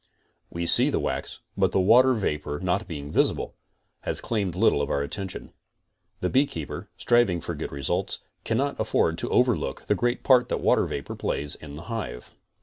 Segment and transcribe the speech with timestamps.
[0.49, 3.53] We see the wax, but the water vapor not being visible,
[3.99, 5.53] has claimed little of our attention.
[6.21, 10.87] The beekeeper, striving for good results, cannot afford to overlook the great part that water
[10.87, 12.33] vapor plays in the hive.